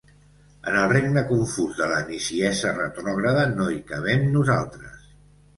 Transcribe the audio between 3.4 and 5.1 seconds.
no hi cabem, nosaltres.